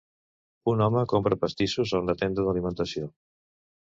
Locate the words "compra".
1.11-1.37